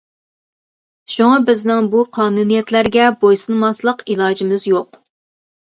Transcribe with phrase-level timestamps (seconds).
[1.15, 5.01] شۇڭا بىزنىڭ بۇ قانۇنىيەتلەرگە بويسۇنماسلىق ئىلاجىمىز يوق.